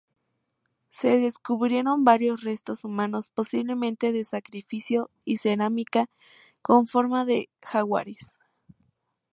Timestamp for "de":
4.11-4.25, 7.23-7.51